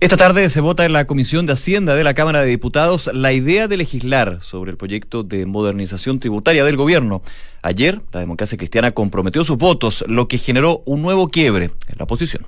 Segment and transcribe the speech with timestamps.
[0.00, 3.34] Esta tarde se vota en la Comisión de Hacienda de la Cámara de Diputados la
[3.34, 7.20] idea de legislar sobre el proyecto de modernización tributaria del gobierno.
[7.60, 12.04] Ayer, la democracia cristiana comprometió sus votos, lo que generó un nuevo quiebre en la
[12.04, 12.46] oposición.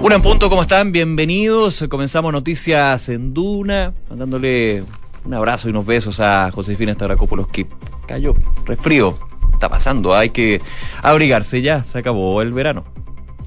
[0.00, 0.90] Una en punto, ¿cómo están?
[0.90, 1.84] Bienvenidos.
[1.90, 4.84] Comenzamos Noticias en Duna, mandándole
[5.22, 7.66] un abrazo y unos besos a Josefina Stavrakopoulos, que
[8.06, 8.34] cayó
[8.64, 9.18] resfrío.
[9.52, 10.62] Está pasando, hay que
[11.02, 12.86] abrigarse ya, se acabó el verano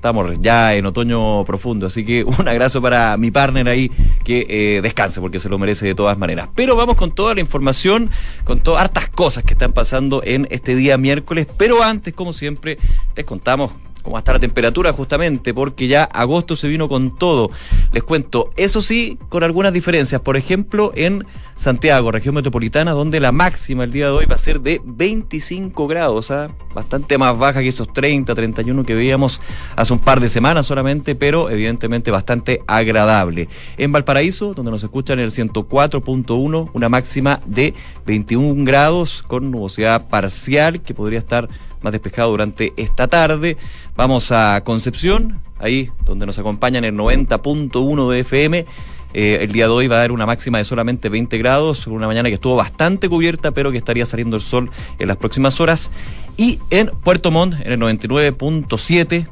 [0.01, 3.91] estamos ya en otoño profundo, así que un abrazo para mi partner ahí
[4.23, 6.49] que eh, descanse porque se lo merece de todas maneras.
[6.55, 8.09] Pero vamos con toda la información,
[8.43, 12.79] con todas hartas cosas que están pasando en este día miércoles, pero antes, como siempre,
[13.15, 17.51] les contamos cómo está la temperatura justamente, porque ya agosto se vino con todo.
[17.91, 20.21] Les cuento, eso sí, con algunas diferencias.
[20.21, 24.39] Por ejemplo, en Santiago, región metropolitana, donde la máxima el día de hoy va a
[24.39, 26.49] ser de 25 grados, ¿ah?
[26.73, 29.41] bastante más baja que esos 30, 31 que veíamos
[29.75, 33.47] hace un par de semanas solamente, pero evidentemente bastante agradable.
[33.77, 37.73] En Valparaíso, donde nos escuchan el 104.1, una máxima de
[38.05, 41.49] 21 grados con nubosidad parcial que podría estar
[41.81, 43.57] más despejado durante esta tarde.
[43.95, 48.65] Vamos a Concepción, ahí donde nos acompañan el 90.1 de FM.
[49.13, 52.07] Eh, el día de hoy va a dar una máxima de solamente 20 grados, una
[52.07, 55.91] mañana que estuvo bastante cubierta, pero que estaría saliendo el sol en las próximas horas.
[56.37, 59.27] Y en Puerto Montt, en el 99.7,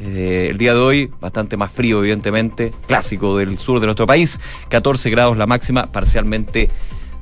[0.00, 4.40] eh, el día de hoy, bastante más frío, evidentemente, clásico del sur de nuestro país,
[4.68, 6.68] 14 grados la máxima, parcialmente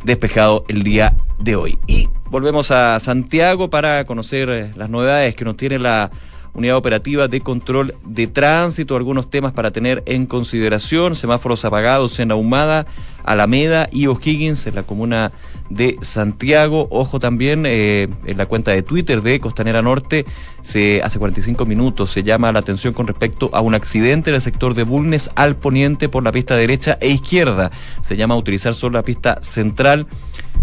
[0.05, 1.79] despejado el día de hoy.
[1.87, 6.11] Y volvemos a Santiago para conocer eh, las novedades que nos tiene la
[6.55, 12.31] unidad operativa de control de tránsito, algunos temas para tener en consideración, semáforos apagados en
[12.31, 12.87] Ahumada,
[13.25, 15.33] Alameda y O'Higgins en la comuna
[15.71, 16.89] de Santiago.
[16.91, 20.27] Ojo también eh, en la cuenta de Twitter de Costanera Norte,
[20.61, 24.41] se, hace 45 minutos se llama la atención con respecto a un accidente en el
[24.41, 27.71] sector de Bulnes al poniente por la pista derecha e izquierda.
[28.03, 30.07] Se llama a utilizar solo la pista central.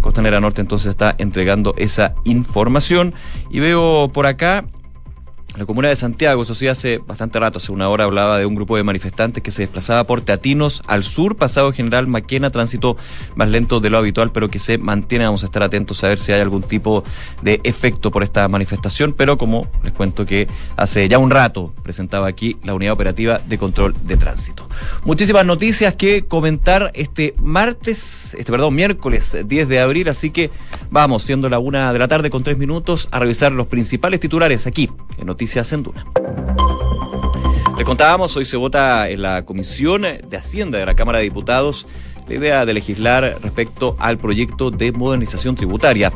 [0.01, 3.13] Costanera Norte entonces está entregando esa información.
[3.49, 4.65] Y veo por acá
[5.57, 8.55] la comuna de Santiago, eso sí, hace bastante rato, hace una hora hablaba de un
[8.55, 12.97] grupo de manifestantes que se desplazaba por Teatinos al sur, pasado General Maquena, tránsito
[13.35, 15.25] más lento de lo habitual, pero que se mantiene.
[15.25, 17.03] Vamos a estar atentos a ver si hay algún tipo
[17.41, 22.27] de efecto por esta manifestación, pero como les cuento que hace ya un rato presentaba
[22.27, 24.69] aquí la unidad operativa de control de tránsito.
[25.03, 30.51] Muchísimas noticias que comentar este martes, este perdón, miércoles 10 de abril, así que
[30.89, 34.67] vamos, siendo la una de la tarde con tres minutos, a revisar los principales titulares
[34.67, 36.05] aquí en Noticias en Duna.
[37.77, 41.87] Le contábamos, hoy se vota en la Comisión de Hacienda de la Cámara de Diputados
[42.27, 46.13] la idea de legislar respecto al proyecto de modernización tributaria.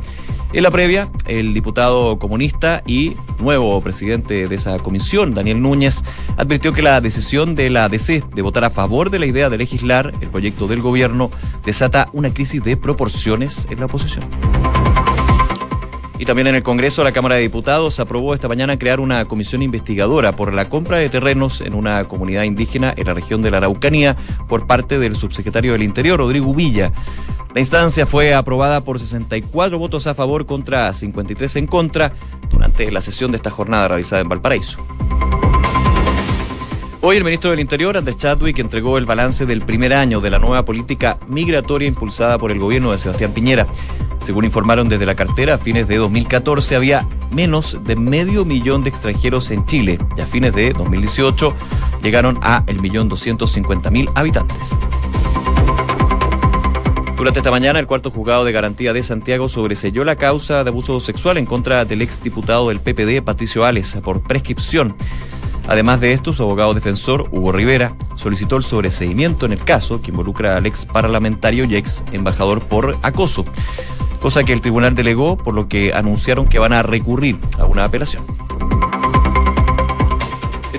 [0.53, 6.03] En la previa, el diputado comunista y nuevo presidente de esa comisión, Daniel Núñez,
[6.37, 9.57] advirtió que la decisión de la ADC de votar a favor de la idea de
[9.57, 11.31] legislar el proyecto del gobierno
[11.65, 14.25] desata una crisis de proporciones en la oposición.
[16.23, 19.61] Y también en el Congreso, la Cámara de Diputados aprobó esta mañana crear una comisión
[19.61, 23.57] investigadora por la compra de terrenos en una comunidad indígena en la región de la
[23.57, 24.15] Araucanía
[24.47, 26.93] por parte del subsecretario del Interior, Rodrigo Villa.
[27.53, 32.13] La instancia fue aprobada por 64 votos a favor contra 53 en contra
[32.49, 34.77] durante la sesión de esta jornada realizada en Valparaíso.
[37.05, 40.39] Hoy el ministro del Interior, Andrés Chadwick, entregó el balance del primer año de la
[40.39, 43.67] nueva política migratoria impulsada por el gobierno de Sebastián Piñera.
[44.21, 48.89] Según informaron desde la cartera, a fines de 2014 había menos de medio millón de
[48.89, 51.53] extranjeros en Chile y a fines de 2018
[52.01, 53.09] llegaron a el millón
[53.91, 54.73] mil habitantes.
[57.17, 61.01] Durante esta mañana, el cuarto juzgado de garantía de Santiago sobreselló la causa de abuso
[61.01, 64.95] sexual en contra del exdiputado del PPD, Patricio Ales, por prescripción.
[65.67, 70.11] Además de esto, su abogado defensor, Hugo Rivera, solicitó el sobreseimiento en el caso que
[70.11, 73.45] involucra al ex parlamentario y ex embajador por acoso,
[74.19, 77.85] cosa que el tribunal delegó, por lo que anunciaron que van a recurrir a una
[77.85, 78.23] apelación.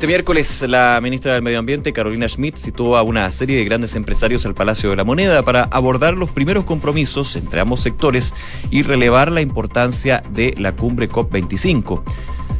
[0.04, 3.94] Este miércoles la ministra del Medio Ambiente, Carolina Schmidt, citó a una serie de grandes
[3.94, 8.34] empresarios al Palacio de la Moneda para abordar los primeros compromisos entre ambos sectores
[8.70, 12.02] y relevar la importancia de la cumbre COP25.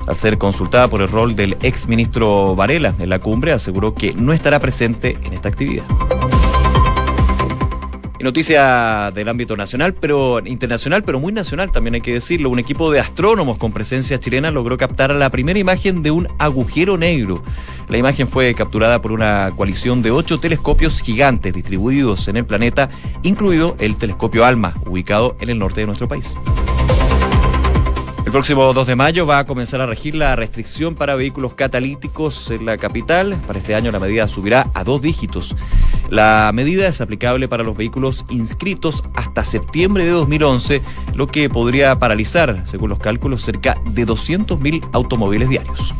[0.07, 4.13] Al ser consultada por el rol del ex ministro Varela en la cumbre, aseguró que
[4.13, 5.85] no estará presente en esta actividad.
[8.25, 12.49] Noticia del ámbito nacional, pero internacional, pero muy nacional también hay que decirlo.
[12.49, 16.97] Un equipo de astrónomos con presencia chilena logró captar la primera imagen de un agujero
[16.97, 17.43] negro.
[17.91, 22.89] La imagen fue capturada por una coalición de ocho telescopios gigantes distribuidos en el planeta,
[23.23, 26.35] incluido el telescopio ALMA, ubicado en el norte de nuestro país
[28.35, 32.67] próximo 2 de mayo va a comenzar a regir la restricción para vehículos catalíticos en
[32.67, 33.41] la capital.
[33.47, 35.55] Para este año la medida subirá a dos dígitos.
[36.11, 40.83] La medida es aplicable para los vehículos inscritos hasta septiembre de 2011,
[41.15, 45.95] lo que podría paralizar, según los cálculos, cerca de 200.000 automóviles diarios.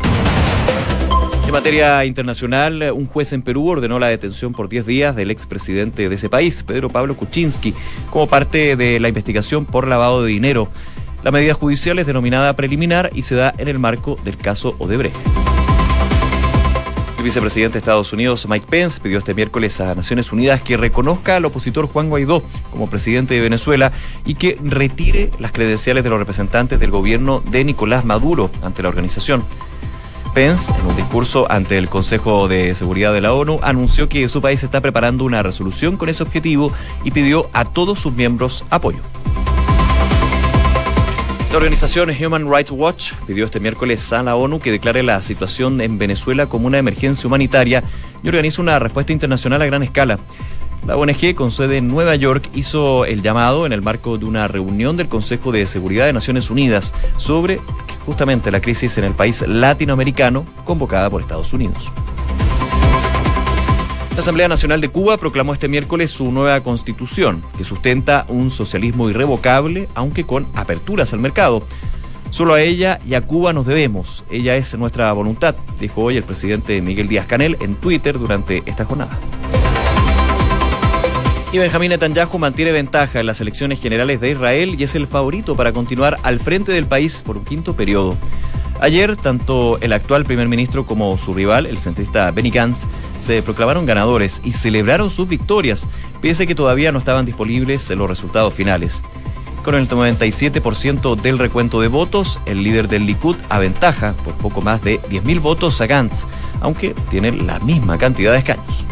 [1.47, 6.09] En materia internacional, un juez en Perú ordenó la detención por 10 días del expresidente
[6.09, 7.75] de ese país, Pedro Pablo Kuczynski,
[8.11, 10.69] como parte de la investigación por lavado de dinero.
[11.25, 15.17] La medida judicial es denominada preliminar y se da en el marco del caso Odebrecht.
[17.17, 21.37] El vicepresidente de Estados Unidos, Mike Pence, pidió este miércoles a Naciones Unidas que reconozca
[21.37, 23.91] al opositor Juan Guaidó como presidente de Venezuela
[24.27, 28.91] y que retire las credenciales de los representantes del gobierno de Nicolás Maduro ante la
[28.91, 29.47] organización.
[30.35, 34.43] Pence, en un discurso ante el Consejo de Seguridad de la ONU, anunció que su
[34.43, 36.71] país está preparando una resolución con ese objetivo
[37.03, 39.01] y pidió a todos sus miembros apoyo.
[41.55, 45.81] La organización Human Rights Watch pidió este miércoles a la ONU que declare la situación
[45.81, 47.85] en Venezuela como una emergencia humanitaria
[48.25, 50.19] y organice una respuesta internacional a gran escala.
[50.85, 54.49] La ONG con sede en Nueva York hizo el llamado en el marco de una
[54.49, 57.61] reunión del Consejo de Seguridad de Naciones Unidas sobre
[58.05, 61.93] justamente la crisis en el país latinoamericano convocada por Estados Unidos.
[64.15, 69.11] La Asamblea Nacional de Cuba proclamó este miércoles su nueva constitución, que sustenta un socialismo
[69.11, 71.65] irrevocable, aunque con aperturas al mercado.
[72.31, 74.23] Solo a ella y a Cuba nos debemos.
[74.31, 78.85] Ella es nuestra voluntad, dijo hoy el presidente Miguel Díaz Canel en Twitter durante esta
[78.85, 79.19] jornada.
[81.51, 85.57] Y Benjamín Netanyahu mantiene ventaja en las elecciones generales de Israel y es el favorito
[85.57, 88.17] para continuar al frente del país por un quinto periodo.
[88.81, 92.87] Ayer, tanto el actual primer ministro como su rival, el centrista Benny Gantz,
[93.19, 95.89] se proclamaron ganadores y celebraron sus victorias,
[96.21, 99.03] pese a que todavía no estaban disponibles los resultados finales.
[99.65, 104.83] Con el 97% del recuento de votos, el líder del Likud aventaja por poco más
[104.83, 106.27] de 10.000 votos a Gantz,
[106.61, 108.85] aunque tiene la misma cantidad de escaños.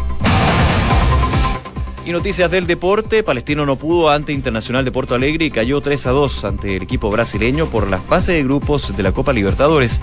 [2.05, 6.07] Y noticias del deporte, Palestino no pudo ante Internacional de Porto Alegre y cayó 3
[6.07, 10.01] a 2 ante el equipo brasileño por la fase de grupos de la Copa Libertadores.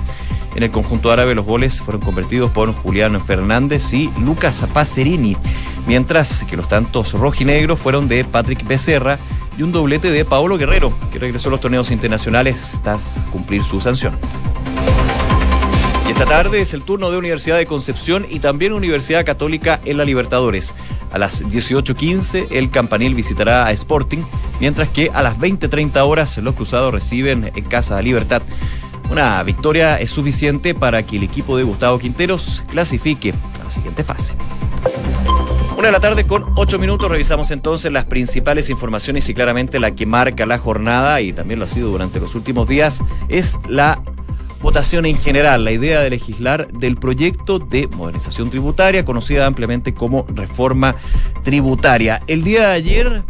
[0.54, 5.36] En el conjunto árabe los goles fueron convertidos por Julián Fernández y Lucas Pacerini,
[5.86, 9.18] mientras que los tantos rojinegros fueron de Patrick Becerra
[9.58, 13.78] y un doblete de Paolo Guerrero, que regresó a los torneos internacionales tras cumplir su
[13.78, 14.14] sanción.
[16.20, 20.04] Esta tarde es el turno de Universidad de Concepción y también Universidad Católica en la
[20.04, 20.74] Libertadores.
[21.12, 24.24] A las 18.15 el Campanil visitará a Sporting,
[24.60, 28.42] mientras que a las 20.30 horas los Cruzados reciben en Casa de Libertad.
[29.10, 34.04] Una victoria es suficiente para que el equipo de Gustavo Quinteros clasifique a la siguiente
[34.04, 34.34] fase.
[35.80, 39.92] Una de la tarde con ocho minutos revisamos entonces las principales informaciones y claramente la
[39.92, 44.02] que marca la jornada y también lo ha sido durante los últimos días es la
[44.60, 50.26] votación en general, la idea de legislar del proyecto de modernización tributaria, conocida ampliamente como
[50.28, 50.96] reforma
[51.42, 52.22] tributaria.
[52.26, 53.24] El día de ayer,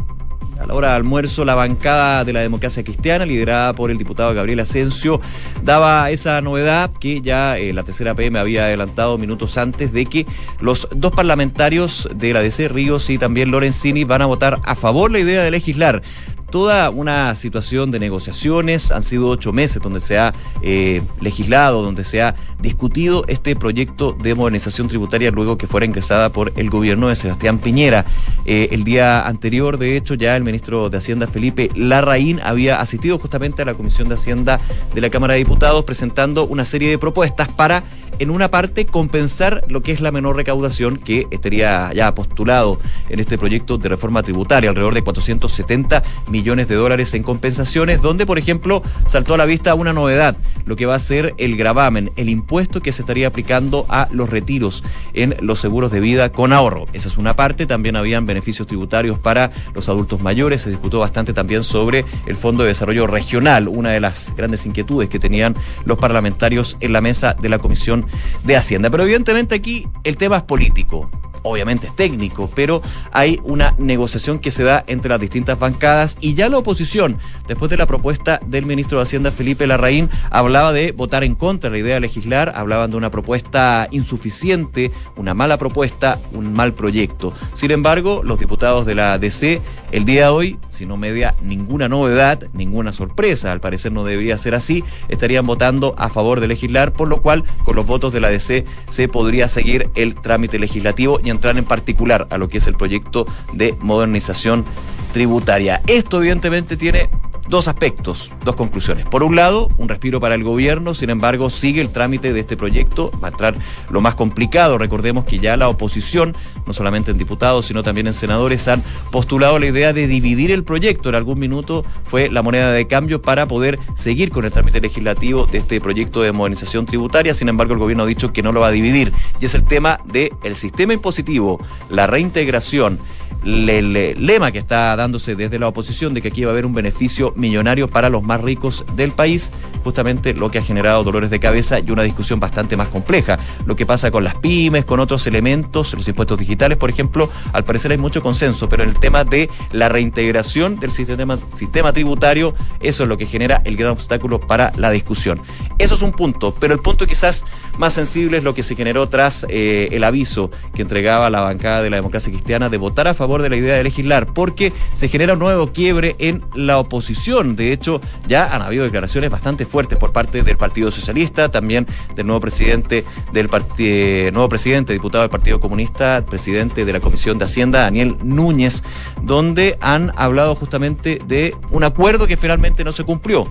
[0.58, 4.34] a la hora de almuerzo, la bancada de la democracia cristiana, liderada por el diputado
[4.34, 5.20] Gabriel Asensio,
[5.62, 10.26] daba esa novedad que ya eh, la tercera PM había adelantado minutos antes de que
[10.60, 15.10] los dos parlamentarios de la DC, Ríos y también Lorenzini, van a votar a favor
[15.10, 16.02] la idea de legislar
[16.50, 18.92] toda una situación de negociaciones.
[18.92, 24.12] Han sido ocho meses donde se ha eh, legislado, donde se ha discutido este proyecto
[24.12, 28.04] de modernización tributaria luego que fuera ingresada por el gobierno de Sebastián Piñera.
[28.44, 33.18] Eh, el día anterior, de hecho, ya el ministro de Hacienda Felipe Larraín había asistido
[33.18, 34.60] justamente a la Comisión de Hacienda
[34.94, 37.84] de la Cámara de Diputados presentando una serie de propuestas para
[38.18, 43.18] en una parte compensar lo que es la menor recaudación que estaría ya postulado en
[43.18, 48.38] este proyecto de reforma tributaria, alrededor de 470 millones de dólares en compensaciones, donde por
[48.38, 52.28] ejemplo saltó a la vista una novedad, lo que va a ser el gravamen, el
[52.30, 54.82] impuesto que se estaría aplicando a los retiros
[55.12, 56.86] en los seguros de vida con ahorro.
[56.92, 61.32] Esa es una parte, también habían beneficios tributarios para los adultos mayores, se disputó bastante
[61.32, 65.54] también sobre el Fondo de Desarrollo Regional, una de las grandes inquietudes que tenían
[65.84, 68.06] los parlamentarios en la mesa de la Comisión
[68.44, 68.88] de Hacienda.
[68.90, 71.10] Pero evidentemente aquí el tema es político
[71.42, 72.82] obviamente es técnico, pero
[73.12, 77.70] hay una negociación que se da entre las distintas bancadas y ya la oposición, después
[77.70, 81.76] de la propuesta del ministro de Hacienda Felipe Larraín, hablaba de votar en contra de
[81.76, 87.32] la idea de legislar, hablaban de una propuesta insuficiente, una mala propuesta, un mal proyecto.
[87.52, 89.60] Sin embargo, los diputados de la DC
[89.92, 94.38] el día de hoy, si no media ninguna novedad, ninguna sorpresa, al parecer no debería
[94.38, 98.20] ser así, estarían votando a favor de legislar, por lo cual con los votos de
[98.20, 102.66] la DC se podría seguir el trámite legislativo entrar en particular a lo que es
[102.66, 104.64] el proyecto de modernización
[105.12, 105.82] tributaria.
[105.86, 107.10] Esto evidentemente tiene
[107.48, 109.06] dos aspectos, dos conclusiones.
[109.06, 112.56] Por un lado, un respiro para el gobierno, sin embargo, sigue el trámite de este
[112.56, 113.56] proyecto, va a entrar
[113.90, 114.78] lo más complicado.
[114.78, 119.58] Recordemos que ya la oposición, no solamente en diputados, sino también en senadores, han postulado
[119.58, 121.08] la idea de dividir el proyecto.
[121.08, 125.46] En algún minuto fue la moneda de cambio para poder seguir con el trámite legislativo
[125.46, 127.34] de este proyecto de modernización tributaria.
[127.34, 129.12] Sin embargo, el gobierno ha dicho que no lo va a dividir.
[129.40, 132.98] Y es el tema del el sistema impositivo, la reintegración
[133.44, 136.74] el lema que está dándose desde la oposición de que aquí va a haber un
[136.74, 141.40] beneficio millonario para los más ricos del país, justamente lo que ha generado dolores de
[141.40, 143.38] cabeza y una discusión bastante más compleja.
[143.66, 147.64] Lo que pasa con las pymes, con otros elementos, los impuestos digitales, por ejemplo, al
[147.64, 152.54] parecer hay mucho consenso, pero en el tema de la reintegración del sistema, sistema tributario,
[152.80, 155.40] eso es lo que genera el gran obstáculo para la discusión.
[155.78, 157.44] Eso es un punto, pero el punto quizás
[157.78, 161.82] más sensible es lo que se generó tras eh, el aviso que entregaba la bancada
[161.82, 165.08] de la democracia cristiana de votar a favor de la idea de legislar, porque se
[165.08, 167.56] genera un nuevo quiebre en la oposición.
[167.56, 172.26] De hecho, ya han habido declaraciones bastante fuertes por parte del Partido Socialista, también del
[172.26, 177.44] nuevo presidente del partido, nuevo presidente, diputado del Partido Comunista, presidente de la Comisión de
[177.44, 178.82] Hacienda, Daniel Núñez,
[179.22, 183.46] donde han hablado justamente de un acuerdo que finalmente no se cumplió.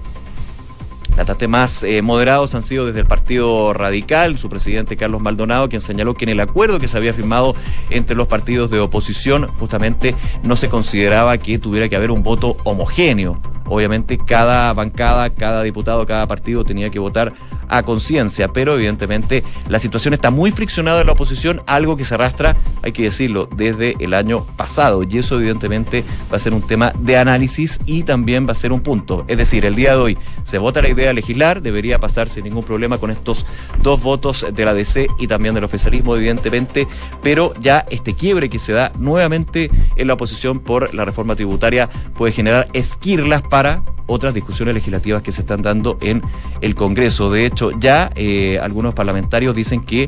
[1.20, 5.82] Tratantes más eh, moderados han sido desde el Partido Radical, su presidente Carlos Maldonado, quien
[5.82, 7.56] señaló que en el acuerdo que se había firmado
[7.90, 12.56] entre los partidos de oposición justamente no se consideraba que tuviera que haber un voto
[12.64, 13.38] homogéneo.
[13.66, 17.34] Obviamente cada bancada, cada diputado, cada partido tenía que votar
[17.70, 22.16] a conciencia, pero evidentemente la situación está muy friccionada en la oposición, algo que se
[22.16, 26.64] arrastra, hay que decirlo, desde el año pasado, y eso evidentemente va a ser un
[26.64, 29.24] tema de análisis y también va a ser un punto.
[29.28, 32.44] Es decir, el día de hoy se vota la idea de legislar, debería pasar sin
[32.44, 33.46] ningún problema con estos
[33.82, 36.88] dos votos de la DC y también del oficialismo, evidentemente,
[37.22, 41.90] pero ya este quiebre que se da nuevamente en la oposición por la reforma tributaria
[42.16, 46.24] puede generar esquirlas para otras discusiones legislativas que se están dando en
[46.62, 47.32] el Congreso.
[47.32, 50.08] De hecho, ya eh, algunos parlamentarios dicen que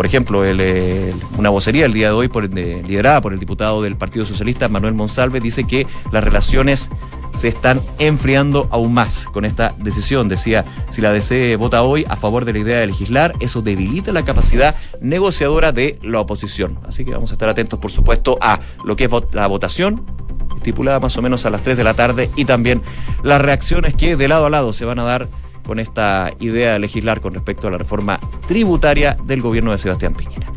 [0.00, 0.42] por ejemplo,
[1.36, 4.94] una vocería el día de hoy por, liderada por el diputado del Partido Socialista, Manuel
[4.94, 6.88] Monsalve, dice que las relaciones
[7.34, 10.28] se están enfriando aún más con esta decisión.
[10.28, 14.12] Decía, si la DC vota hoy a favor de la idea de legislar, eso debilita
[14.12, 16.78] la capacidad negociadora de la oposición.
[16.86, 20.04] Así que vamos a estar atentos, por supuesto, a lo que es la votación
[20.56, 22.82] estipulada más o menos a las 3 de la tarde y también
[23.22, 25.28] las reacciones que de lado a lado se van a dar
[25.66, 30.14] con esta idea de legislar con respecto a la reforma tributaria del gobierno de Sebastián
[30.14, 30.52] Piñera.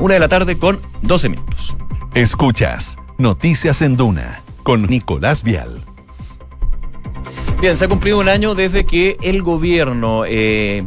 [0.00, 1.76] Una de la tarde con 12 minutos.
[2.14, 5.84] Escuchas Noticias en Duna con Nicolás Vial.
[7.60, 10.82] Bien, se ha cumplido un año desde que el gobierno eh,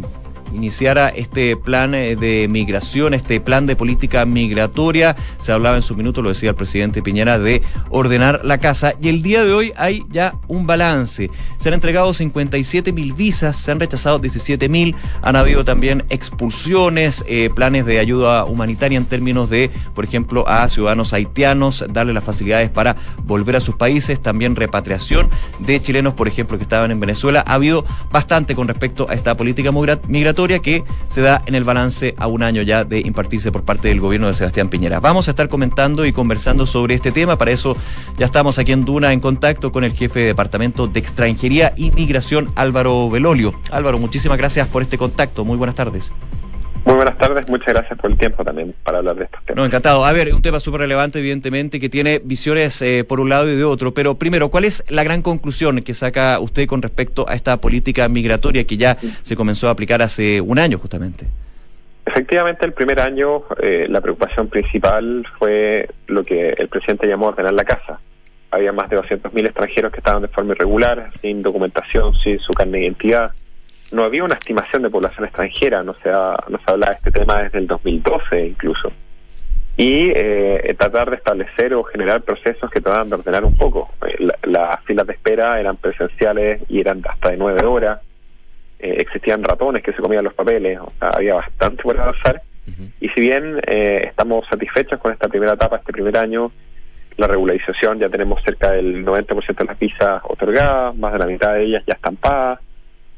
[0.53, 5.15] iniciara este plan eh, de migración, este plan de política migratoria.
[5.37, 8.93] Se hablaba en su minuto, lo decía el presidente Piñera, de ordenar la casa.
[9.01, 11.29] Y el día de hoy hay ya un balance.
[11.57, 14.95] Se han entregado 57 mil visas, se han rechazado 17 mil.
[15.21, 20.67] Han habido también expulsiones, eh, planes de ayuda humanitaria en términos de, por ejemplo, a
[20.69, 24.21] ciudadanos haitianos, darle las facilidades para volver a sus países.
[24.21, 27.43] También repatriación de chilenos, por ejemplo, que estaban en Venezuela.
[27.45, 29.71] Ha habido bastante con respecto a esta política
[30.07, 33.87] migratoria que se da en el balance a un año ya de impartirse por parte
[33.87, 34.99] del gobierno de Sebastián Piñera.
[34.99, 37.39] Vamos a estar comentando y conversando sobre este tema.
[37.39, 37.75] Para eso
[38.19, 41.89] ya estamos aquí en Duna en contacto con el jefe de Departamento de Extranjería y
[41.89, 43.59] Migración, Álvaro Belolio.
[43.71, 45.43] Álvaro, muchísimas gracias por este contacto.
[45.43, 46.13] Muy buenas tardes.
[46.85, 49.57] Muy buenas tardes, muchas gracias por el tiempo también para hablar de estos temas.
[49.57, 50.05] No, encantado.
[50.05, 53.55] A ver, un tema súper relevante, evidentemente, que tiene visiones eh, por un lado y
[53.55, 57.35] de otro, pero primero, ¿cuál es la gran conclusión que saca usted con respecto a
[57.35, 61.25] esta política migratoria que ya se comenzó a aplicar hace un año justamente?
[62.05, 67.53] Efectivamente, el primer año eh, la preocupación principal fue lo que el presidente llamó ordenar
[67.53, 67.99] la casa.
[68.49, 72.77] Había más de 200.000 extranjeros que estaban de forma irregular, sin documentación, sin su carne
[72.77, 73.31] de identidad
[73.91, 77.11] no había una estimación de población extranjera, no se, ha, no se habla de este
[77.11, 78.91] tema desde el 2012 incluso.
[79.77, 83.91] Y eh, tratar de establecer o generar procesos que trataran de ordenar un poco.
[84.07, 87.99] Eh, las filas de espera eran presenciales y eran hasta de nueve horas.
[88.79, 92.41] Eh, existían ratones que se comían los papeles, o sea, había bastante por avanzar.
[92.99, 96.51] Y si bien estamos satisfechos con esta primera etapa, este primer año,
[97.15, 101.53] la regularización ya tenemos cerca del 90% de las visas otorgadas, más de la mitad
[101.53, 102.59] de ellas ya están pagadas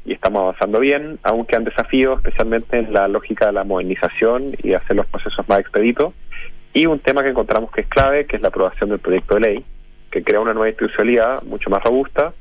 [0.04, 4.72] y estamos avanzando bien, aunque han desafíos, especialmente en la lógica de la modernización y
[4.72, 6.14] hacer los procesos más expeditos.
[6.72, 9.40] Y un tema que encontramos que es clave, que es la aprobación del proyecto de
[9.40, 9.64] ley,
[10.10, 12.32] que crea una nueva institucionalidad mucho más robusta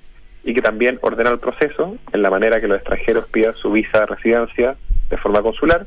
[0.44, 4.00] y que también ordena el proceso en la manera que los extranjeros pidan su visa
[4.00, 4.76] de residencia
[5.10, 5.86] de forma consular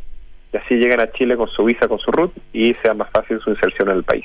[0.52, 3.40] y así llegan a Chile con su visa, con su RUT y sea más fácil
[3.42, 4.25] su inserción en el país.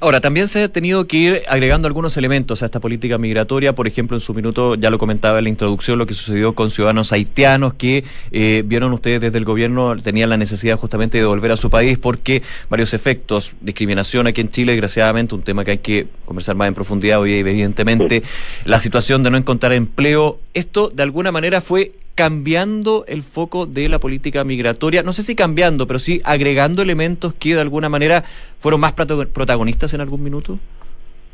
[0.00, 3.74] Ahora, también se ha tenido que ir agregando algunos elementos a esta política migratoria.
[3.74, 6.70] Por ejemplo, en su minuto ya lo comentaba en la introducción, lo que sucedió con
[6.70, 11.50] ciudadanos haitianos que eh, vieron ustedes desde el gobierno, tenían la necesidad justamente de volver
[11.50, 15.78] a su país porque varios efectos, discriminación aquí en Chile, desgraciadamente, un tema que hay
[15.78, 18.22] que conversar más en profundidad hoy, evidentemente,
[18.64, 20.38] la situación de no encontrar empleo.
[20.54, 25.34] Esto, de alguna manera, fue cambiando el foco de la política migratoria, no sé si
[25.34, 28.24] cambiando, pero sí agregando elementos que de alguna manera
[28.58, 30.58] fueron más protagonistas en algún minuto?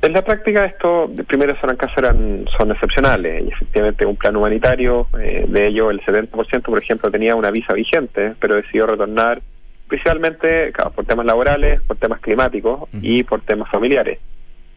[0.03, 5.45] En la práctica estos primeros caso eran, son excepcionales y efectivamente un plan humanitario, eh,
[5.47, 9.43] de ello el 70% por ejemplo tenía una visa vigente, pero decidió retornar
[9.89, 14.19] principalmente por temas laborales, por temas climáticos y por temas familiares.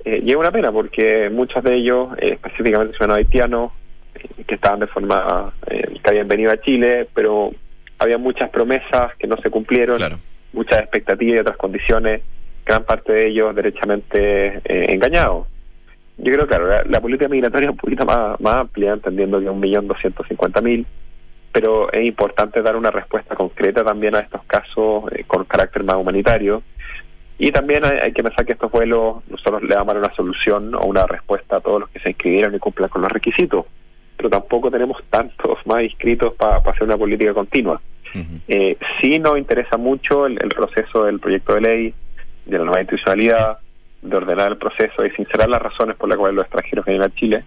[0.03, 3.72] Eh, y es una pena porque muchos de ellos, eh, específicamente ciudadanos haitianos,
[4.48, 7.51] que estaban de forma, eh, que habían venido a Chile, pero
[8.00, 10.00] había muchas promesas que no se cumplieron,
[10.51, 12.22] muchas expectativas y otras condiciones,
[12.65, 15.48] gran parte de ellos derechamente eh, engañados.
[16.17, 19.60] Yo creo, claro, la, política migratoria es un poquito más, más amplia, entendiendo que un
[19.60, 20.86] millón doscientos cincuenta mil,
[21.51, 25.96] pero es importante dar una respuesta concreta también a estos casos eh, con carácter más
[25.96, 26.62] humanitario.
[27.39, 30.75] Y también hay, que pensar que estos vuelos nosotros le vamos a dar una solución
[30.75, 33.65] o una respuesta a todos los que se inscribieron y cumplan con los requisitos
[34.24, 37.82] pero tampoco tenemos tantos más inscritos para hacer una política continua.
[38.48, 41.94] Eh, sí nos interesa mucho el, proceso del proyecto de ley,
[42.46, 43.58] de la nueva institucionalidad,
[44.01, 47.13] de ordenar el proceso y sincerar las razones por las cuales los extranjeros vienen a
[47.13, 47.44] Chile.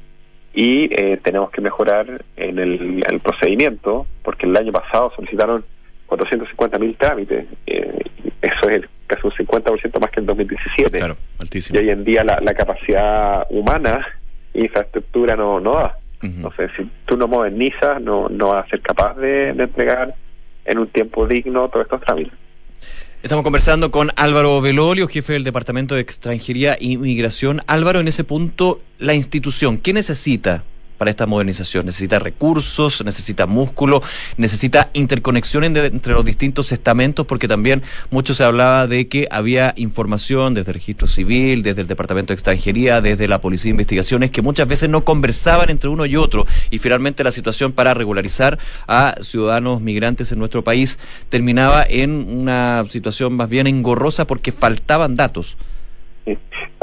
[0.52, 5.64] Y eh, tenemos que mejorar en el, procedimiento, porque el año pasado solicitaron
[6.06, 7.46] 450 mil trámites.
[7.66, 7.98] Eh,
[8.42, 10.98] eso es casi un 50% más que en 2017.
[10.98, 11.78] Claro, altísimo.
[11.78, 14.06] Y hoy en día la, la capacidad humana,
[14.52, 15.96] infraestructura no, no da.
[16.26, 20.14] Entonces, si tú no modernizas, no, no vas a ser capaz de, entregar
[20.64, 22.32] en un tiempo digno todos estos trámites.
[23.22, 27.60] Estamos conversando con Álvaro Velolio, jefe del Departamento de Extranjería e Inmigración.
[27.66, 30.62] Álvaro, en ese punto, la institución, ¿qué necesita
[30.96, 31.86] para esta modernización.
[31.86, 34.02] Necesita recursos, necesita músculo,
[34.36, 40.54] necesita interconexión entre los distintos estamentos, porque también mucho se hablaba de que había información
[40.54, 44.42] desde el registro civil, desde el Departamento de Extranjería, desde la Policía de Investigaciones, que
[44.42, 46.46] muchas veces no conversaban entre uno y otro.
[46.70, 52.84] Y finalmente la situación para regularizar a ciudadanos migrantes en nuestro país terminaba en una
[52.88, 55.56] situación más bien engorrosa porque faltaban datos.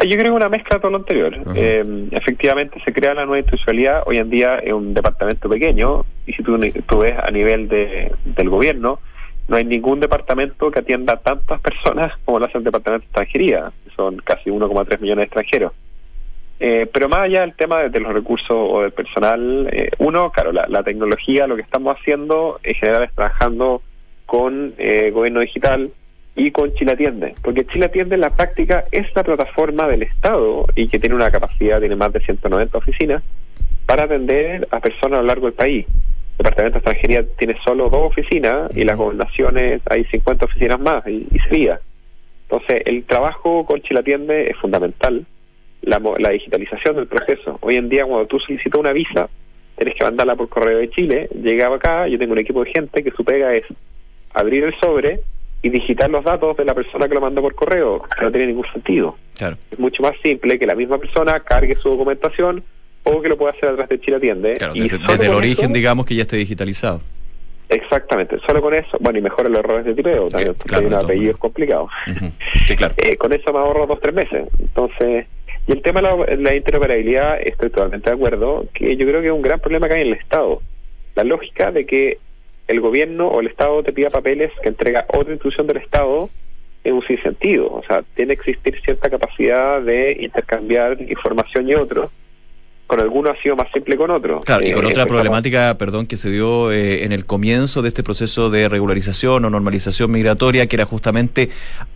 [0.07, 1.37] Yo creo que una mezcla de todo lo anterior.
[1.55, 6.33] Eh, efectivamente se crea la nueva institucionalidad, hoy en día es un departamento pequeño, y
[6.33, 8.99] si tú, tú ves a nivel de, del gobierno,
[9.47, 13.07] no hay ningún departamento que atienda a tantas personas como lo hace el departamento de
[13.07, 15.73] extranjería, son casi 1,3 millones de extranjeros.
[16.59, 20.51] Eh, pero más allá del tema de, los recursos o del personal, eh, uno, claro,
[20.51, 23.81] la, la, tecnología, lo que estamos haciendo en general es trabajando
[24.25, 24.73] con
[25.11, 25.91] gobierno digital,
[26.35, 30.65] y con Chile Atiende, porque Chile Atiende en la práctica es la plataforma del Estado
[30.75, 33.23] y que tiene una capacidad, tiene más de 190 oficinas
[33.85, 35.85] para atender a personas a lo largo del país.
[35.87, 41.05] El Departamento de Extranjería tiene solo dos oficinas y las gobernaciones hay 50 oficinas más
[41.07, 41.79] y, sería.
[42.49, 45.25] Entonces, el trabajo con Chile Atiende es fundamental,
[45.83, 47.59] la, la digitalización del proceso.
[47.61, 49.29] Hoy en día, cuando tú solicitas una visa,
[49.75, 53.03] tienes que mandarla por correo de Chile, llegaba acá, yo tengo un equipo de gente
[53.03, 53.65] que su pega es
[54.33, 55.19] abrir el sobre,
[55.63, 58.03] y digitar los datos de la persona que lo mandó por correo.
[58.21, 59.15] No tiene ningún sentido.
[59.71, 62.63] Es mucho más simple que la misma persona cargue su documentación
[63.03, 64.53] o que lo pueda hacer a través de Chile Atiende.
[64.53, 67.01] Claro, desde, el origen, digamos, que ya esté digitalizado.
[67.69, 70.93] Exactamente, solo con eso, bueno, y mejora los errores de tipeo también, porque hay un
[70.93, 71.87] apellido complicado.
[72.67, 72.93] sí, claro.
[73.03, 74.47] Eh, con eso me ahorro dos, tres meses.
[74.59, 75.25] Entonces,
[75.65, 79.33] y el tema de la, interoperabilidad, estoy totalmente de acuerdo, que yo creo que es
[79.33, 80.61] un gran problema que hay en el Estado.
[81.15, 82.17] La lógica de que
[82.67, 86.29] el gobierno o el Estado te pida papeles que entrega otra institución del Estado
[86.83, 87.67] es un sinsentido.
[87.67, 92.11] O sea, tiene que existir cierta capacidad de intercambiar información y otro.
[92.85, 94.43] Con algunos ha sido más simple con otros.
[94.43, 97.87] Claro, y con eh, otra problemática, perdón, que se dio eh, en el comienzo de
[97.87, 101.49] este proceso de regularización o normalización migratoria, que era justamente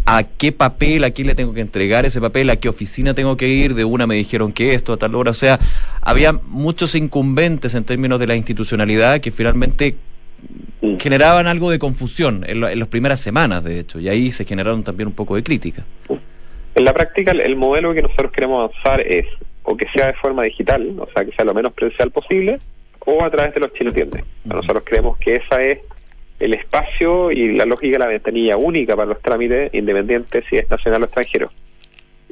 [0.06, 3.36] a qué papel, a quién le tengo que entregar ese papel, a qué oficina tengo
[3.36, 5.32] que ir, de una me dijeron que esto, a tal hora.
[5.32, 5.60] O sea,
[6.02, 9.98] había muchos incumbentes en términos de la institucionalidad que finalmente
[11.00, 15.08] generaban algo de confusión en, las primeras semanas, de hecho, y ahí se generaron también
[15.08, 15.84] un poco de crítica.
[16.76, 19.26] En la práctica, el, modelo que nosotros queremos avanzar es
[19.64, 22.60] o que sea de forma digital, o sea, que sea lo menos presencial posible,
[23.06, 24.24] o a través de los chilotiendes.
[24.46, 25.80] Nosotros creemos que esa es
[26.40, 30.70] el espacio y la lógica de la ventanilla única para los trámites, independientes si es
[30.70, 31.50] nacional o extranjero.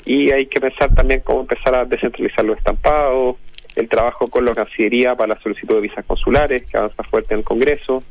[0.06, 3.38] Y hay que pensar también cómo empezar a descentralizar los estampados,
[3.76, 7.40] el trabajo con la Cancillería para la solicitud de visas consulares, que avanza fuerte en
[7.40, 8.04] el Congreso,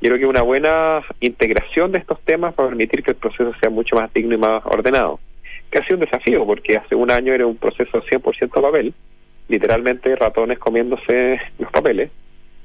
[0.00, 3.52] Yo creo que una buena integración de estos temas va a permitir que el proceso
[3.60, 5.18] sea mucho más digno y más ordenado.
[5.70, 8.92] Que ha sido un desafío, porque hace un año era un proceso 100% papel,
[9.48, 12.10] literalmente ratones comiéndose los papeles,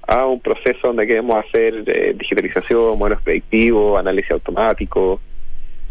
[0.07, 5.21] a un proceso donde queremos hacer eh, digitalización, modelos predictivos, análisis automático,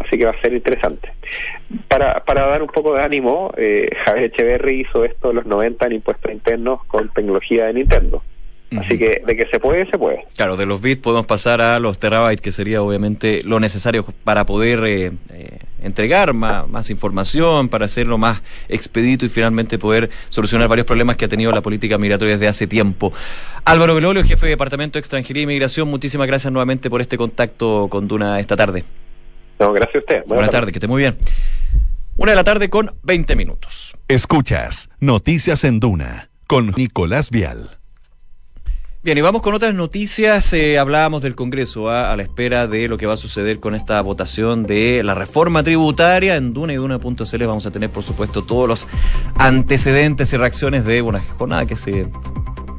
[0.01, 1.13] así que va a ser interesante.
[1.87, 5.87] Para, para dar un poco de ánimo, eh, Javier Echeverry hizo esto en los 90
[5.87, 8.23] en impuestos internos con tecnología de Nintendo.
[8.77, 10.27] Así que de que se puede, se puede.
[10.37, 14.45] Claro, de los bits podemos pasar a los terabytes, que sería obviamente lo necesario para
[14.45, 20.69] poder eh, eh, entregar más, más, información, para hacerlo más expedito y finalmente poder solucionar
[20.69, 23.13] varios problemas que ha tenido la política migratoria desde hace tiempo.
[23.65, 27.89] Álvaro Belolio, jefe de Departamento de Extranjería y Migración, muchísimas gracias nuevamente por este contacto
[27.89, 28.85] con Duna esta tarde.
[29.59, 30.25] No, gracias a usted.
[30.27, 31.17] Buenas, tardes, que esté muy bien.
[32.17, 33.97] Una de la tarde con 20 minutos.
[34.09, 37.78] Escuchas Noticias en Duna con Nicolás Vial.
[39.01, 40.53] Bien, y vamos con otras noticias.
[40.53, 42.11] Eh, hablábamos del Congreso ¿ah?
[42.11, 45.63] a la espera de lo que va a suceder con esta votación de la reforma
[45.63, 46.35] tributaria.
[46.35, 48.89] En Duna y Duna.cl vamos a tener, por supuesto, todos los
[49.37, 52.09] antecedentes y reacciones de una jornada que se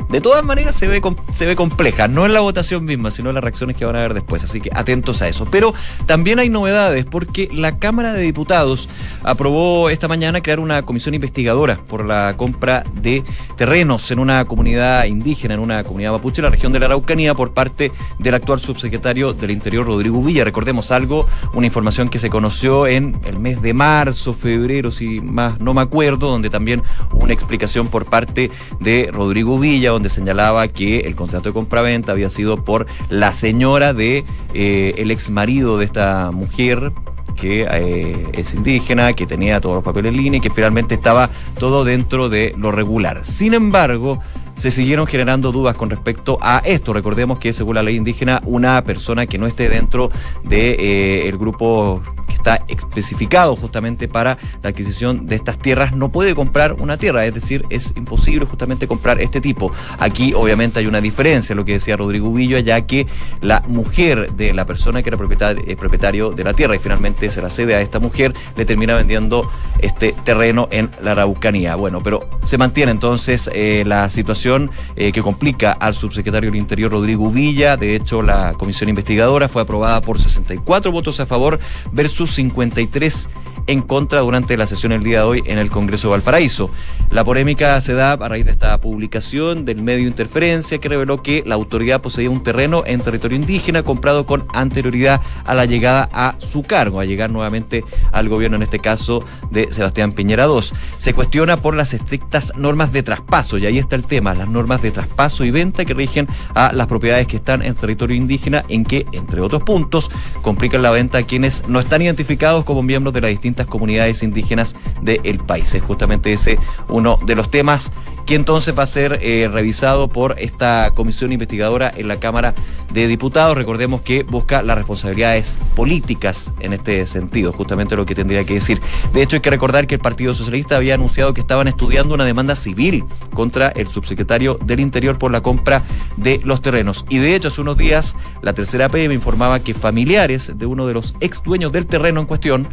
[0.10, 3.36] de todas maneras se ve, se ve compleja, no en la votación misma, sino en
[3.36, 4.44] las reacciones que van a haber después.
[4.44, 5.46] Así que atentos a eso.
[5.50, 5.74] Pero
[6.08, 8.90] también hay novedades porque la Cámara de Diputados
[9.24, 13.24] aprobó esta mañana crear una comisión investigadora por la compra de
[13.56, 17.36] terrenos en una comunidad indígena, en una comunidad mapuche, en la región de la Araucanía,
[17.36, 20.44] por parte del actual subsecretario del Interior, Rodrigo Villa.
[20.44, 25.60] Recordemos algo, una información que se conoció en el mes de marzo, febrero, si más
[25.60, 30.70] no me acuerdo, donde también hubo una explicación por parte de Rodrigo Villa donde señalaba
[30.70, 35.78] que el contrato de compraventa había sido por la señora de eh, el ex marido
[35.78, 36.94] de esta mujer
[37.36, 41.30] que eh, es indígena, que tenía todos los papeles en línea y que finalmente estaba
[41.60, 43.26] todo dentro de lo regular.
[43.26, 44.20] Sin embargo,
[44.54, 46.94] se siguieron generando dudas con respecto a esto.
[46.94, 50.12] Recordemos que según la ley indígena, una persona que no esté dentro
[50.44, 56.10] del de, eh, grupo que está especificado justamente para la adquisición de estas tierras no
[56.10, 59.74] puede comprar una tierra, es decir, es imposible justamente comprar este tipo.
[60.00, 63.08] Aquí obviamente hay una diferencia, lo que decía Rodrigo Villo, ya que
[63.42, 67.30] la mujer de la persona que era propietario, eh, propietario de la tierra y finalmente
[67.30, 71.76] se la cede a esta mujer, le termina vendiendo este terreno en la Araucanía.
[71.76, 76.92] Bueno, pero se mantiene entonces eh, la situación eh, que complica al subsecretario del Interior
[76.92, 77.76] Rodrigo Villa.
[77.76, 81.60] De hecho, la comisión investigadora fue aprobada por 64 votos a favor
[81.92, 83.30] versus sus 53
[83.70, 86.72] en contra durante la sesión el día de hoy en el Congreso de Valparaíso.
[87.12, 91.44] La polémica se da a raíz de esta publicación del medio Interferencia que reveló que
[91.46, 96.36] la autoridad poseía un terreno en territorio indígena comprado con anterioridad a la llegada a
[96.40, 100.62] su cargo, a llegar nuevamente al gobierno, en este caso de Sebastián Piñera II.
[100.98, 104.82] Se cuestiona por las estrictas normas de traspaso, y ahí está el tema, las normas
[104.82, 108.84] de traspaso y venta que rigen a las propiedades que están en territorio indígena, en
[108.84, 110.10] que, entre otros puntos,
[110.42, 112.19] complican la venta a quienes no están identificados
[112.66, 115.74] como miembros de las distintas comunidades indígenas del país.
[115.74, 117.92] Es justamente ese uno de los temas
[118.26, 122.54] que entonces va a ser eh, revisado por esta comisión investigadora en la Cámara
[122.94, 123.58] de Diputados.
[123.58, 128.82] Recordemos que busca las responsabilidades políticas en este sentido, justamente lo que tendría que decir.
[129.14, 132.24] De hecho, hay que recordar que el Partido Socialista había anunciado que estaban estudiando una
[132.24, 133.04] demanda civil
[133.34, 135.82] contra el subsecretario del Interior por la compra
[136.16, 137.06] de los terrenos.
[137.10, 140.94] Y de hecho, hace unos días, la tercera PM informaba que familiares de uno de
[140.94, 142.68] los ex dueños del terreno en cuestión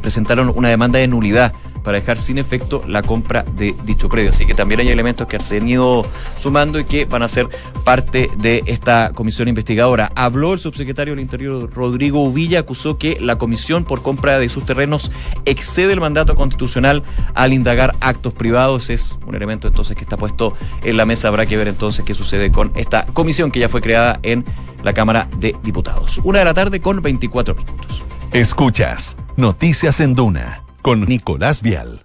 [0.00, 4.30] presentaron una demanda de nulidad para dejar sin efecto la compra de dicho predio.
[4.30, 7.48] Así que también hay elementos que se han ido sumando y que van a ser
[7.84, 10.12] parte de esta comisión investigadora.
[10.14, 14.64] Habló el subsecretario del Interior, Rodrigo Uvilla, acusó que la comisión por compra de sus
[14.64, 15.10] terrenos
[15.44, 17.02] excede el mandato constitucional
[17.34, 18.90] al indagar actos privados.
[18.90, 21.28] Es un elemento entonces que está puesto en la mesa.
[21.28, 24.44] Habrá que ver entonces qué sucede con esta comisión que ya fue creada en
[24.82, 26.20] la Cámara de Diputados.
[26.24, 28.02] Una de la tarde con 24 minutos.
[28.32, 32.02] Escuchas Noticias en Duna con Nicolás Vial.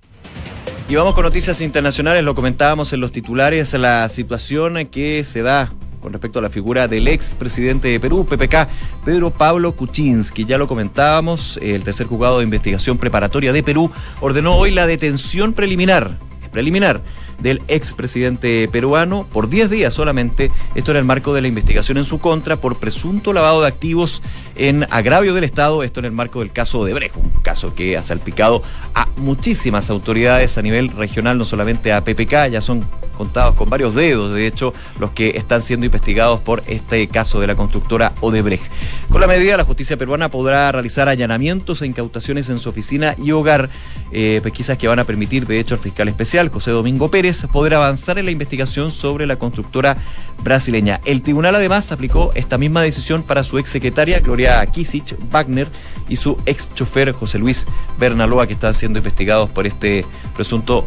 [0.89, 5.71] Y vamos con noticias internacionales, lo comentábamos en los titulares, la situación que se da
[6.01, 8.67] con respecto a la figura del ex presidente de Perú, PPK,
[9.05, 10.43] Pedro Pablo Kuczynski.
[10.43, 15.53] Ya lo comentábamos, el tercer juzgado de investigación preparatoria de Perú ordenó hoy la detención
[15.53, 16.19] preliminar,
[16.51, 16.99] preliminar
[17.39, 20.51] del expresidente peruano por 10 días solamente.
[20.75, 24.21] Esto en el marco de la investigación en su contra por presunto lavado de activos
[24.55, 25.83] en agravio del Estado.
[25.83, 30.57] Esto en el marco del caso de un caso que ha salpicado a muchísimas autoridades
[30.57, 32.85] a nivel regional, no solamente a PPK, ya son
[33.17, 37.47] contados con varios dedos, de hecho, los que están siendo investigados por este caso de
[37.47, 38.63] la constructora Odebrecht.
[39.09, 43.31] Con la medida, la justicia peruana podrá realizar allanamientos e incautaciones en su oficina y
[43.31, 43.69] hogar,
[44.11, 47.73] eh, pesquisas que van a permitir, de hecho, al fiscal especial, José Domingo Pérez, poder
[47.73, 49.97] avanzar en la investigación sobre la constructora
[50.43, 51.01] brasileña.
[51.05, 55.67] El tribunal, además, aplicó esta misma decisión para su exsecretaria, Gloria Kisich Wagner,
[56.07, 57.67] y su ex chofer, José Luis
[57.99, 60.85] Bernaloa, que están siendo investigados por este presunto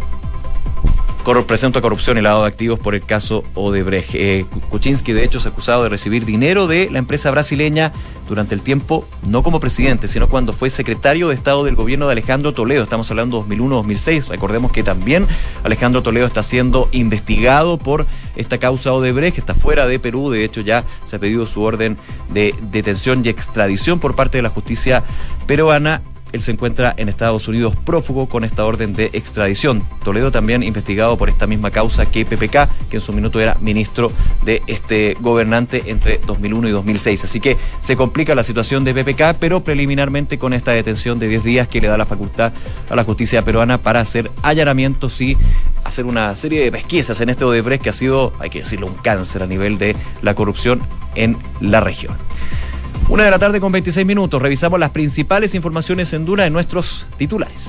[1.46, 4.14] presunto corrupción y lavado de activos por el caso Odebrecht.
[4.14, 7.92] Eh, Kuczynski, de hecho, es acusado de recibir dinero de la empresa brasileña
[8.28, 12.12] durante el tiempo, no como presidente, sino cuando fue secretario de Estado del gobierno de
[12.12, 12.84] Alejandro Toledo.
[12.84, 14.28] Estamos hablando de 2001-2006.
[14.28, 15.26] Recordemos que también
[15.62, 18.06] Alejandro Toledo está siendo investigado por
[18.36, 20.30] esta causa Odebrecht, que está fuera de Perú.
[20.30, 21.98] De hecho, ya se ha pedido su orden
[22.30, 25.04] de detención y extradición por parte de la justicia
[25.46, 26.02] peruana
[26.32, 29.84] él se encuentra en Estados Unidos prófugo con esta orden de extradición.
[30.04, 34.10] Toledo también investigado por esta misma causa que PPK, que en su minuto era ministro
[34.44, 37.24] de este gobernante entre 2001 y 2006.
[37.24, 41.44] Así que se complica la situación de PPK, pero preliminarmente con esta detención de 10
[41.44, 42.52] días que le da la facultad
[42.88, 45.36] a la justicia peruana para hacer allanamientos y
[45.84, 48.94] hacer una serie de pesquisas en este Odebrecht que ha sido, hay que decirlo, un
[48.94, 50.82] cáncer a nivel de la corrupción
[51.14, 52.16] en la región.
[53.10, 54.40] Una de la tarde con 26 minutos.
[54.40, 57.68] Revisamos las principales informaciones en Duna en nuestros titulares.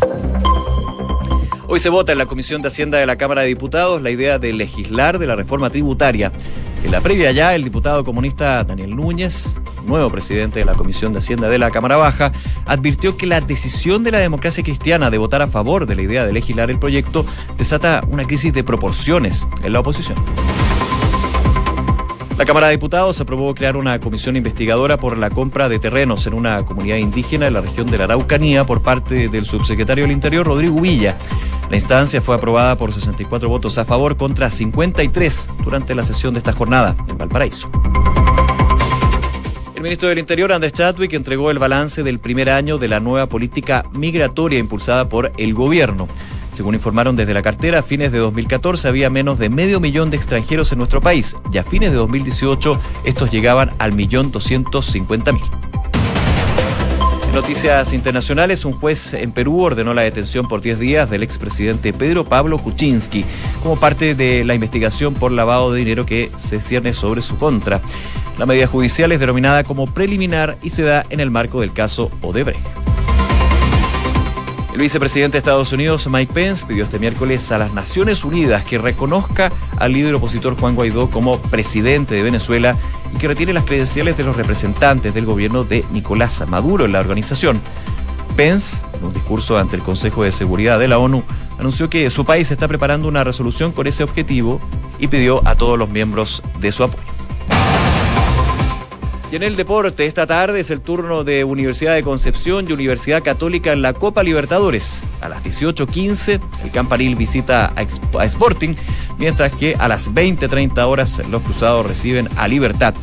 [1.68, 4.38] Hoy se vota en la Comisión de Hacienda de la Cámara de Diputados la idea
[4.38, 6.32] de legislar de la reforma tributaria.
[6.84, 11.20] En la previa ya, el diputado comunista Daniel Núñez, nuevo presidente de la Comisión de
[11.20, 12.32] Hacienda de la Cámara Baja,
[12.68, 16.24] advirtió que la decisión de la democracia cristiana de votar a favor de la idea
[16.24, 17.26] de legislar el proyecto
[17.58, 20.20] desata una crisis de proporciones en la oposición.
[22.42, 26.34] La Cámara de Diputados aprobó crear una comisión investigadora por la compra de terrenos en
[26.34, 30.48] una comunidad indígena en la región de la Araucanía por parte del subsecretario del Interior,
[30.48, 31.20] Rodrigo Villa.
[31.70, 36.40] La instancia fue aprobada por 64 votos a favor contra 53 durante la sesión de
[36.40, 37.70] esta jornada en Valparaíso.
[39.76, 43.28] El ministro del Interior, Andrés Chadwick, entregó el balance del primer año de la nueva
[43.28, 46.08] política migratoria impulsada por el gobierno.
[46.52, 50.18] Según informaron desde la cartera, a fines de 2014 había menos de medio millón de
[50.18, 55.32] extranjeros en nuestro país y a fines de 2018 estos llegaban al millón doscientos cincuenta
[55.32, 55.44] mil.
[57.34, 62.26] Noticias internacionales, un juez en Perú ordenó la detención por 10 días del expresidente Pedro
[62.26, 63.24] Pablo Kuczynski
[63.64, 67.80] como parte de la investigación por lavado de dinero que se cierne sobre su contra.
[68.38, 72.12] La medida judicial es denominada como preliminar y se da en el marco del caso
[72.22, 72.81] Odebrecht.
[74.74, 78.78] El vicepresidente de Estados Unidos, Mike Pence, pidió este miércoles a las Naciones Unidas que
[78.78, 82.78] reconozca al líder opositor Juan Guaidó como presidente de Venezuela
[83.14, 87.02] y que retire las credenciales de los representantes del gobierno de Nicolás Maduro en la
[87.02, 87.60] organización.
[88.38, 91.24] Pence, en un discurso ante el Consejo de Seguridad de la ONU,
[91.60, 94.62] anunció que su país está preparando una resolución con ese objetivo
[95.00, 97.11] y pidió a todos los miembros de su apoyo.
[99.32, 103.24] Y en el deporte, esta tarde es el turno de Universidad de Concepción y Universidad
[103.24, 105.06] Católica en la Copa Libertadores.
[105.22, 108.76] A las 18.15 el Campanil visita a Sporting,
[109.18, 112.94] mientras que a las 20.30 horas los Cruzados reciben a Libertad.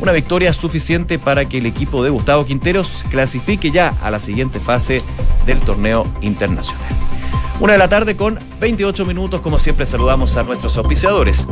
[0.00, 4.60] Una victoria suficiente para que el equipo de Gustavo Quinteros clasifique ya a la siguiente
[4.60, 5.02] fase
[5.44, 7.15] del torneo internacional.
[7.58, 11.48] Una de la tarde con 28 minutos, como siempre saludamos a nuestros auspiciadores.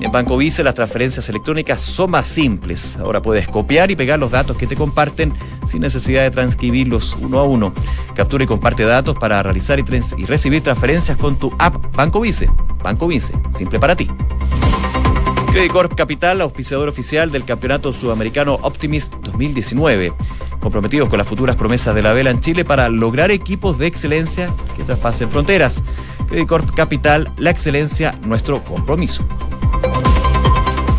[0.00, 2.96] En Banco Vice las transferencias electrónicas son más simples.
[2.96, 5.32] Ahora puedes copiar y pegar los datos que te comparten
[5.64, 7.72] sin necesidad de transcribirlos uno a uno.
[8.14, 12.50] Captura y comparte datos para realizar y, recibir transferencias con tu app Banco Vice.
[12.82, 14.06] Banco Vice, simple para ti.
[15.50, 20.12] Credit Corp Capital, auspiciador oficial del Campeonato Sudamericano Optimist 2019.
[20.68, 24.52] Comprometidos con las futuras promesas de la vela en Chile para lograr equipos de excelencia
[24.76, 25.82] que traspasen fronteras.
[26.28, 29.24] Credit Corp Capital, la excelencia, nuestro compromiso.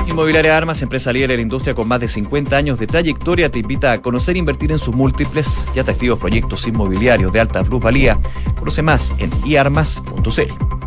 [0.07, 3.59] Inmobiliaria Armas, empresa líder en la industria con más de 50 años de trayectoria, te
[3.59, 8.19] invita a conocer e invertir en sus múltiples y atractivos proyectos inmobiliarios de alta plusvalía.
[8.57, 10.78] Conoce más en iarmas.cl.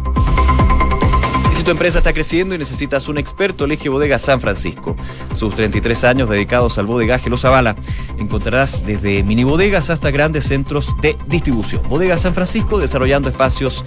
[1.63, 4.97] Si tu empresa está creciendo y necesitas un experto, elige Bodega San Francisco.
[5.33, 7.77] Sus 33 años dedicados al bodegaje los avala.
[8.19, 11.81] Encontrarás desde mini bodegas hasta grandes centros de distribución.
[11.89, 13.85] Bodega San Francisco desarrollando espacios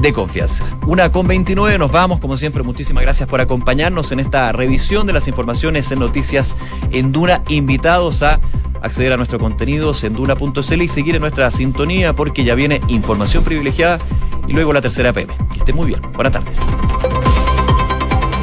[0.00, 0.64] de confianza.
[0.86, 2.18] Una con 29, nos vamos.
[2.18, 6.56] Como siempre, muchísimas gracias por acompañarnos en esta revisión de las informaciones en Noticias
[6.92, 7.42] en Duna.
[7.50, 8.40] Invitados a
[8.80, 13.44] acceder a nuestro contenido en duna.cl y seguir en nuestra sintonía porque ya viene información
[13.44, 13.98] privilegiada
[14.46, 15.34] y luego la tercera PM.
[15.52, 16.00] Que esté muy bien.
[16.14, 16.66] Buenas tardes.